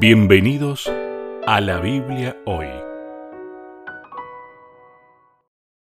[0.00, 0.90] Bienvenidos
[1.46, 2.66] a la Biblia hoy.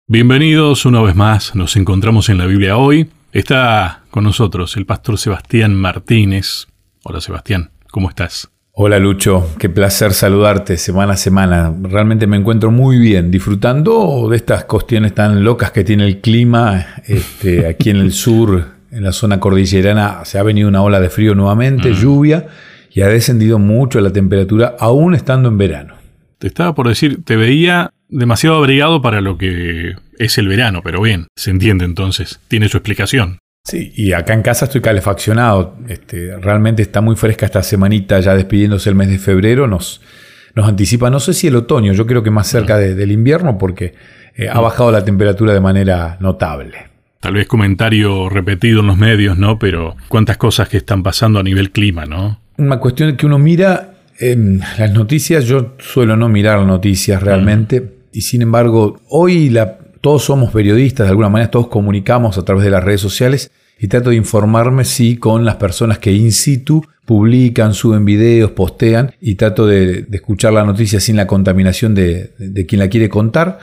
[0.07, 3.11] Bienvenidos una vez más, nos encontramos en la Biblia hoy.
[3.31, 6.67] Está con nosotros el pastor Sebastián Martínez.
[7.03, 8.49] Hola Sebastián, ¿cómo estás?
[8.71, 11.71] Hola Lucho, qué placer saludarte semana a semana.
[11.83, 16.87] Realmente me encuentro muy bien, disfrutando de estas cuestiones tan locas que tiene el clima.
[17.05, 21.11] Este, aquí en el sur, en la zona cordillerana, se ha venido una ola de
[21.11, 22.47] frío nuevamente, lluvia
[22.93, 25.95] y ha descendido mucho la temperatura aún estando en verano.
[26.39, 31.01] Te estaba por decir, te veía demasiado abrigado para lo que es el verano, pero
[31.01, 33.39] bien, se entiende entonces, tiene su explicación.
[33.63, 35.77] Sí, y acá en casa estoy calefaccionado.
[35.87, 40.01] Este, realmente está muy fresca esta semanita, ya despidiéndose el mes de febrero, nos,
[40.55, 43.93] nos anticipa, no sé si el otoño, yo creo que más cerca del invierno, porque
[44.35, 46.89] eh, ha bajado la temperatura de manera notable.
[47.19, 49.59] Tal vez comentario repetido en los medios, ¿no?
[49.59, 52.39] Pero cuántas cosas que están pasando a nivel clima, ¿no?
[52.65, 58.21] Una cuestión que uno mira en las noticias, yo suelo no mirar noticias realmente, y
[58.21, 62.71] sin embargo, hoy la, todos somos periodistas, de alguna manera todos comunicamos a través de
[62.71, 67.73] las redes sociales, y trato de informarme, sí, con las personas que in situ publican,
[67.73, 72.31] suben videos, postean, y trato de, escuchar la noticia sin la contaminación de,
[72.67, 73.57] quien la quiere contar.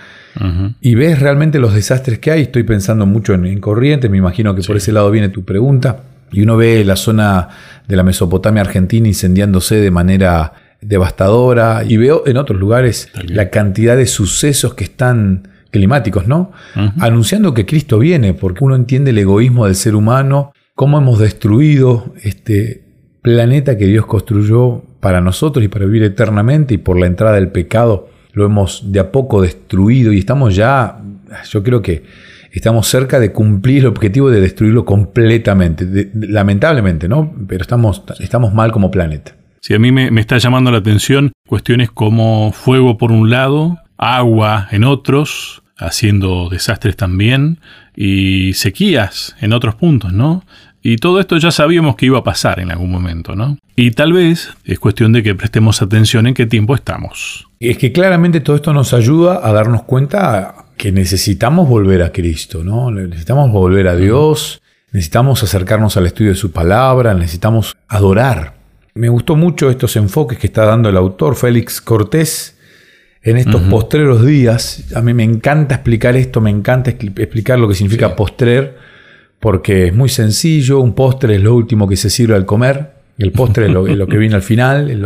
[0.81, 2.43] Y ves realmente los desastres que hay.
[2.43, 6.03] Estoy pensando mucho en, Corrientes, me imagino que por ese lado viene tu pregunta.
[6.31, 7.49] Y uno ve la zona
[7.87, 13.97] de la Mesopotamia argentina incendiándose de manera devastadora y veo en otros lugares la cantidad
[13.97, 16.53] de sucesos que están climáticos, ¿no?
[17.01, 22.15] Anunciando que Cristo viene, porque uno entiende el egoísmo del ser humano, cómo hemos destruido
[22.23, 22.85] este
[23.23, 27.49] planeta que Dios construyó para nosotros y para vivir eternamente y por la entrada del
[27.49, 31.01] pecado lo hemos de a poco destruido y estamos ya,
[31.51, 32.05] yo creo que
[32.59, 36.11] estamos cerca de cumplir el objetivo de destruirlo completamente.
[36.15, 37.33] lamentablemente, ¿no?
[37.49, 39.35] Pero estamos, estamos mal como planeta.
[39.61, 43.79] Sí, a mí me, me, está llamando la atención cuestiones como fuego por un lado,
[43.97, 47.59] agua en otros, haciendo desastres también,
[47.97, 50.45] y sequías en otros puntos, ¿no?
[50.83, 53.59] Y todo esto ya sabíamos que iba a pasar en algún momento, ¿no?
[53.75, 57.49] Y tal vez es cuestión de que prestemos atención en qué tiempo estamos.
[57.61, 62.63] Es que claramente todo esto nos ayuda a darnos cuenta que necesitamos volver a Cristo,
[62.63, 62.91] ¿no?
[62.93, 64.63] Necesitamos volver a Dios,
[64.93, 68.55] necesitamos acercarnos al estudio de su palabra, necesitamos adorar.
[68.95, 72.57] Me gustó mucho estos enfoques que está dando el autor Félix Cortés
[73.23, 74.85] en estos postreros días.
[74.95, 78.77] A mí me encanta explicar esto, me encanta explicar lo que significa postrer,
[79.41, 83.33] porque es muy sencillo, un postre es lo último que se sirve al comer, el
[83.33, 84.99] postre es lo, que viene al final, es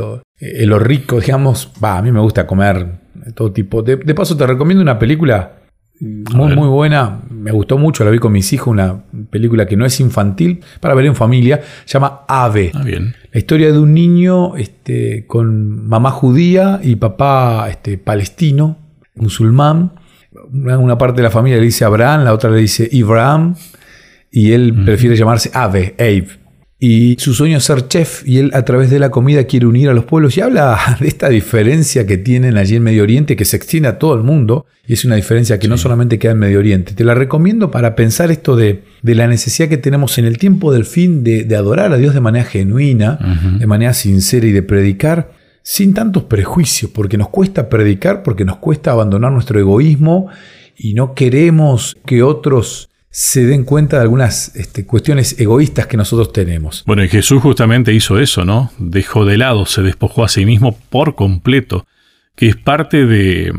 [0.67, 1.73] lo, rico, digamos.
[1.83, 2.87] Va, a mí me gusta comer
[3.35, 3.83] todo tipo.
[3.83, 5.62] de paso, te recomiendo una película
[6.03, 7.21] muy, muy buena.
[7.31, 10.95] Me gustó mucho, la vi con mis hijos, una película que no es infantil, para
[10.95, 11.61] ver en familia.
[11.85, 12.73] Se llama Ave.
[12.75, 13.15] Ah, bien.
[13.31, 18.79] La historia de un niño este, con mamá judía y papá este, palestino,
[19.15, 19.93] musulmán.
[20.53, 23.55] Una, parte de la familia le dice Abraham, la otra le dice Ibrahim,
[24.31, 26.42] y él prefiere llamarse Ave, Abe
[26.85, 29.89] y su sueño es ser chef y él a través de la comida quiere unir
[29.89, 30.37] a los pueblos.
[30.37, 34.01] Y habla de esta diferencia que tienen allí en Medio Oriente que se extiende a
[34.01, 36.93] todo el mundo y es una diferencia que no solamente queda en Medio Oriente.
[36.93, 40.85] Te la recomiendo para pensar esto de, la necesidad que tenemos en el tiempo del
[40.85, 43.17] fin de, adorar a Dios de manera genuina,
[43.61, 48.57] de manera sincera y de predicar sin tantos prejuicios, porque nos cuesta predicar, porque nos
[48.57, 50.31] cuesta abandonar nuestro egoísmo
[50.77, 56.33] y no queremos que otros se den cuenta de algunas este, cuestiones egoístas que nosotros
[56.33, 56.83] tenemos.
[56.87, 58.73] Bueno, y Jesús justamente hizo eso, ¿no?
[58.79, 61.87] Dejó de lado, se despojó a sí mismo por completo,
[62.35, 63.53] que es parte de,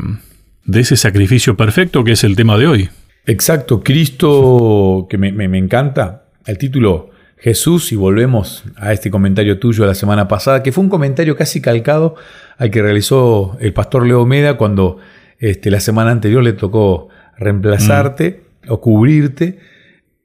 [0.64, 2.90] de ese sacrificio perfecto que es el tema de hoy.
[3.26, 9.84] Exacto, Cristo, que me, me, encanta, el título Jesús, y volvemos a este comentario tuyo
[9.84, 12.16] de la semana pasada, que fue un comentario casi calcado
[12.58, 14.98] al que realizó el pastor Leo Meda cuando
[15.38, 18.40] este, la semana anterior le tocó reemplazarte.
[18.40, 19.58] Mm o cubrirte,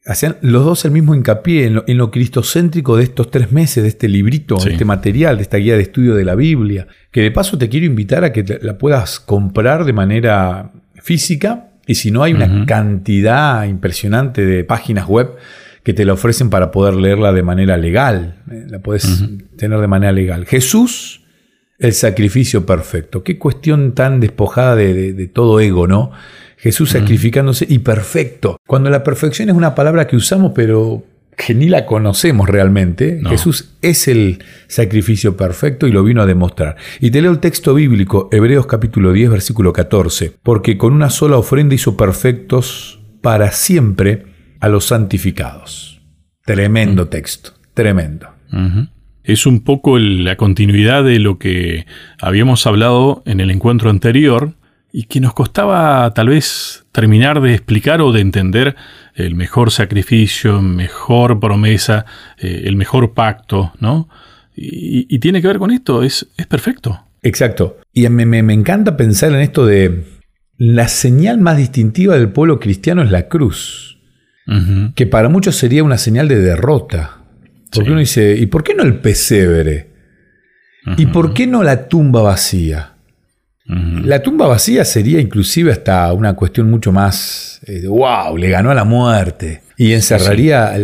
[0.06, 4.08] hacían los dos el mismo hincapié en lo, cristocéntrico de estos tres meses, de este
[4.08, 7.58] librito, de este material, de esta guía de estudio de la Biblia, que de paso
[7.58, 12.34] te quiero invitar a que la puedas comprar de manera física y si no hay
[12.34, 15.36] una cantidad impresionante de páginas web
[15.84, 19.24] que te la ofrecen para poder leerla de manera legal, eh, la puedes
[19.58, 20.46] tener de manera legal.
[20.46, 21.24] Jesús,
[21.80, 26.12] el sacrificio perfecto, qué cuestión tan despojada de todo ego, ¿no?
[26.58, 28.58] Jesús sacrificándose y perfecto.
[28.68, 31.06] Cuando la perfección es una palabra que usamos pero
[31.38, 36.76] que ni la conocemos realmente, Jesús es el sacrificio perfecto y lo vino a demostrar.
[37.00, 41.38] Y te leo el texto bíblico, Hebreos capítulo 10, versículo 14, porque con una sola
[41.38, 44.26] ofrenda hizo perfectos para siempre
[44.60, 46.02] a los santificados.
[46.44, 48.28] Tremendo texto, tremendo.
[49.30, 51.86] Es un poco la continuidad de lo que
[52.20, 54.54] habíamos hablado en el encuentro anterior
[54.92, 58.76] y que nos costaba tal vez terminar de explicar o de entender
[59.14, 62.06] el mejor sacrificio, mejor promesa,
[62.40, 64.10] eh, el mejor pacto, ¿no?
[64.56, 67.06] Y, tiene que ver con esto, es, es perfecto.
[67.22, 67.78] Exacto.
[67.94, 70.04] Y me, me, encanta pensar en esto de
[70.58, 74.00] la señal más distintiva del pueblo cristiano es la cruz,
[74.96, 77.19] que para muchos sería una señal de derrota.
[77.72, 79.88] Porque uno dice, ¿y por qué no el pesebre?
[80.98, 82.94] ¿Y por qué no la tumba vacía?
[83.66, 88.74] La tumba vacía sería inclusive hasta una cuestión mucho más, eh, wow, le ganó a
[88.74, 90.76] la muerte y encerraría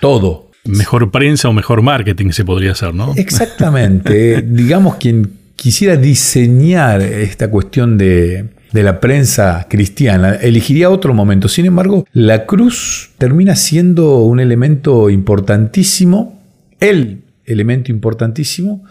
[0.00, 0.50] todo.
[0.64, 3.14] Mejor prensa o mejor marketing se podría hacer, ¿no?
[3.16, 4.42] Exactamente.
[4.46, 11.48] Digamos, quien quisiera diseñar esta cuestión de, de la prensa cristiana, elegiría otro momento.
[11.48, 16.42] Sin embargo, la cruz termina siendo un elemento importantísimo,
[16.80, 18.84] el elemento importantísimo,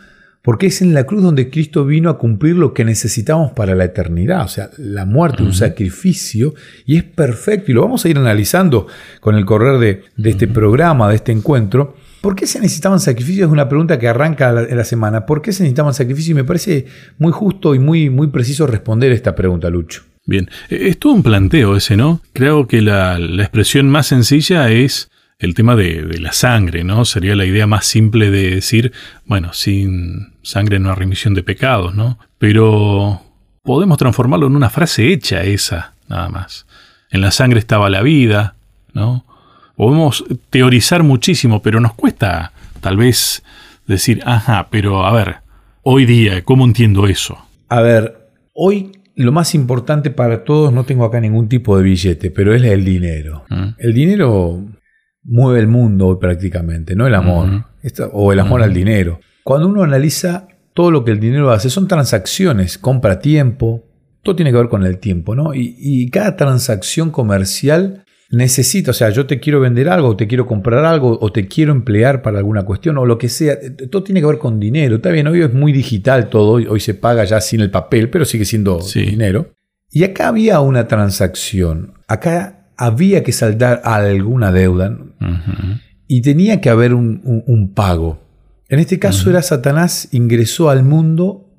[0.45, 3.85] porque es en la cruz donde Cristo vino a cumplir lo que necesitamos para la
[3.85, 6.53] eternidad, o sea, la muerte, un sacrificio,
[6.85, 8.85] y es perfecto, y lo vamos a ir analizando
[9.21, 11.95] con el correr de, este programa, de este encuentro.
[12.25, 13.45] ¿Por qué se necesitaban sacrificios?
[13.45, 15.27] Es una pregunta que arranca la semana.
[15.27, 16.31] ¿Por qué se necesitaban sacrificios?
[16.31, 16.87] Y me parece
[17.19, 20.01] muy justo y muy, muy preciso responder esta pregunta, Lucho.
[20.25, 22.21] Bien, e-, es todo un planteo ese, ¿no?
[22.33, 27.05] Creo que la, la expresión más sencilla es el tema de, la sangre, ¿no?
[27.05, 28.91] Sería la idea más simple de decir,
[29.27, 32.17] bueno, sin sangre no hay remisión de pecados, ¿no?
[32.39, 33.21] Pero
[33.61, 36.65] podemos transformarlo en una frase hecha esa, nada más.
[37.11, 38.55] En la sangre estaba la vida,
[38.93, 39.25] ¿no?
[39.75, 42.51] Podemos teorizar muchísimo, pero nos cuesta
[42.81, 43.43] tal vez
[43.87, 45.37] decir, ajá, pero a ver,
[45.83, 47.37] hoy día, ¿cómo entiendo eso?
[47.69, 52.31] A ver, hoy lo más importante para todos, no tengo acá ningún tipo de billete,
[52.31, 53.45] pero es el dinero.
[53.49, 53.67] ¿Mm?
[53.77, 54.63] El dinero
[55.23, 57.65] mueve el mundo hoy prácticamente, no el amor,
[58.11, 59.19] o el amor al dinero.
[59.43, 63.83] Cuando uno analiza todo lo que el dinero hace, son transacciones, compra tiempo,
[64.21, 65.53] todo tiene que ver con el tiempo, ¿no?
[65.53, 70.45] Y, cada transacción comercial necesita, o sea, yo te quiero vender algo, o te quiero
[70.45, 73.57] comprar algo, o te quiero emplear para alguna cuestión, o lo que sea,
[73.89, 74.95] todo tiene que ver con dinero.
[74.95, 78.25] Está bien, hoy es muy digital todo, hoy, se paga ya sin el papel, pero
[78.25, 79.53] sigue siendo dinero.
[79.91, 84.97] Y acá había una transacción, acá había que saldar alguna deuda
[86.07, 88.19] y tenía que haber un, pago.
[88.67, 91.49] En este caso era Satanás ingresó al mundo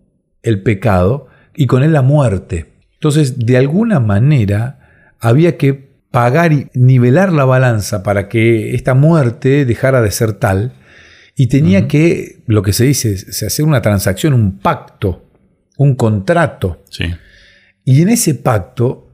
[0.42, 2.74] el pecado y con él la muerte.
[2.94, 9.64] Entonces, de alguna manera, había que pagar y nivelar la balanza para que esta muerte
[9.64, 10.72] dejara de ser tal.
[11.34, 15.26] Y tenía que, lo que se dice, se hacer una transacción, un pacto,
[15.76, 16.82] un contrato.
[17.84, 19.05] Y en ese pacto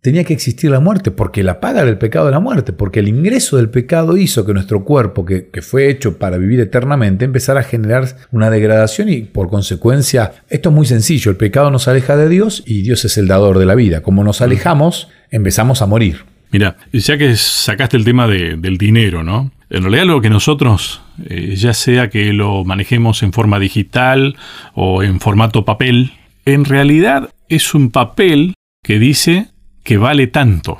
[0.00, 3.08] tenía que existir la muerte, porque la paga del pecado de la muerte, porque el
[3.08, 7.64] ingreso del pecado hizo que nuestro cuerpo, que, fue hecho para vivir eternamente, empezara a
[7.64, 12.28] generar una degradación y por consecuencia, esto es muy sencillo, el pecado nos aleja de
[12.28, 14.02] Dios y Dios es el dador de la vida.
[14.02, 16.24] Como nos alejamos, empezamos a morir.
[16.52, 19.50] Mira, ya que sacaste el tema del dinero, ¿no?
[19.68, 24.36] En realidad lo que nosotros, eh, ya sea que lo manejemos en forma digital
[24.74, 26.12] o en formato papel,
[26.44, 28.54] en realidad es un papel
[28.84, 29.48] que dice
[29.86, 30.78] que vale tanto.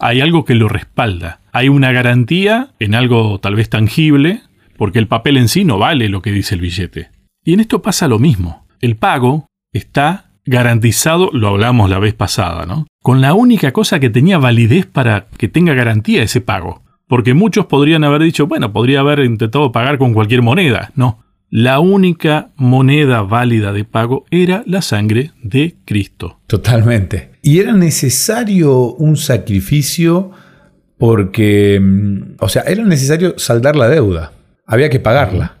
[0.00, 1.40] Hay algo que lo respalda.
[1.52, 4.40] Hay una garantía en algo tal vez tangible,
[4.78, 7.10] porque el papel en sí no vale lo que dice el billete.
[7.44, 8.66] Y en esto pasa lo mismo.
[8.80, 12.86] El pago está garantizado, lo hablamos la vez pasada, ¿no?
[13.02, 16.82] Con la única cosa que tenía validez para que tenga garantía ese pago.
[17.06, 20.90] Porque muchos podrían haber dicho, bueno, podría haber intentado pagar con cualquier moneda.
[20.96, 21.23] No,
[21.54, 26.40] la única moneda válida de pago era la sangre de Cristo.
[26.48, 27.30] Totalmente.
[27.42, 30.32] Y era necesario un sacrificio
[30.98, 34.32] porque, mm, o sea, era necesario saldar la deuda.
[34.66, 35.58] Había que pagarla.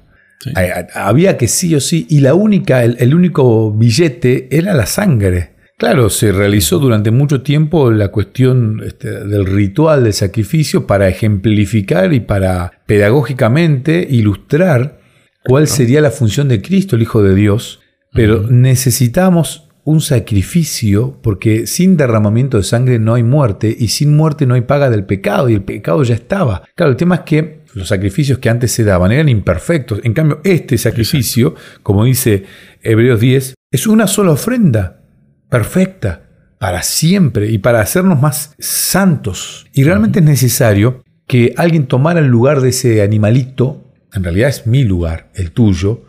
[0.94, 2.08] Había que sí o sí.
[2.10, 5.50] Y la única, el, único billete era la sangre.
[5.78, 12.12] Claro, se realizó durante mucho tiempo la cuestión este, del ritual del sacrificio para ejemplificar
[12.12, 15.03] y para pedagógicamente ilustrar
[15.44, 17.80] cuál sería la función de Cristo, el Hijo de Dios,
[18.12, 24.46] pero necesitamos un sacrificio porque sin derramamiento de sangre no hay muerte y sin muerte
[24.46, 26.62] no hay paga del pecado y el pecado ya estaba.
[26.74, 30.00] Claro, el tema es que los sacrificios que antes se daban eran imperfectos.
[30.04, 32.44] En cambio, este sacrificio, como dice
[32.82, 35.02] Hebreos 10, es una sola ofrenda
[35.50, 36.22] perfecta
[36.58, 39.66] para siempre y para hacernos más santos.
[39.74, 43.83] Y realmente es necesario que alguien tomara el lugar de ese animalito
[44.14, 46.04] en realidad es mi lugar, el tuyo,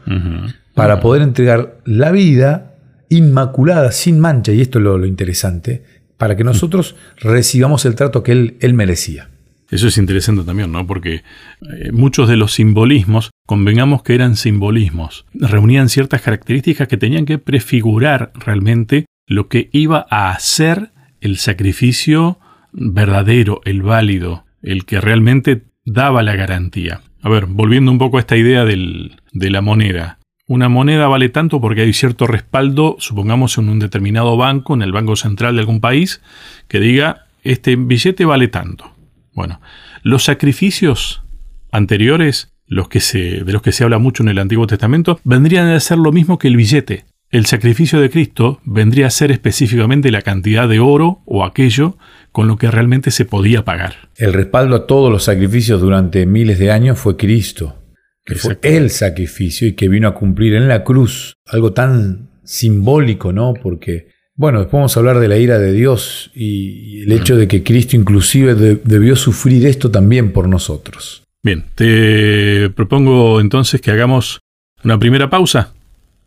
[0.74, 2.75] para poder entregar la vida
[3.09, 5.83] inmaculada, sin mancha, y esto es lo, interesante,
[6.17, 9.29] para que nosotros recibamos el trato que él, él merecía.
[9.71, 10.85] Eso es interesante también, ¿no?
[10.85, 17.25] Porque eh, muchos de los simbolismos convengamos que eran simbolismos, reunían ciertas características que tenían
[17.25, 22.39] que prefigurar realmente lo que iba a hacer el sacrificio
[22.71, 27.01] verdadero, el válido, el que realmente daba la garantía.
[27.25, 30.20] A ver, volviendo un poco a esta idea del, de la moneda.
[30.46, 34.91] Una moneda vale tanto porque hay cierto respaldo, supongamos en un determinado banco, en el
[34.91, 36.22] Banco Central de algún país,
[36.67, 38.94] que diga, este billete vale tanto.
[39.34, 39.60] Bueno,
[40.03, 41.24] los sacrificios
[41.72, 45.70] anteriores, los que se, de los que se habla mucho en el Antiguo Testamento, vendrían
[45.70, 47.05] a ser lo mismo que el billete.
[47.36, 51.98] El sacrificio de Cristo vendría a ser específicamente la cantidad de oro o aquello
[52.32, 54.10] con lo que realmente se podía pagar.
[54.15, 57.75] El respaldo a todos los sacrificios durante miles de años fue Cristo
[58.24, 63.34] que fue el sacrificio y que vino a cumplir en la cruz, algo tan simbólico,
[63.34, 63.54] ¿no?
[63.62, 67.50] Porque, bueno, después vamos a hablar de la ira de Dios y el hecho de
[67.50, 71.25] que Cristo inclusive debió sufrir esto también por nosotros.
[71.44, 74.39] Bien, te propongo entonces que hagamos
[74.86, 75.75] una primera pausa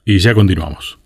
[0.09, 0.99] y ya continuamos.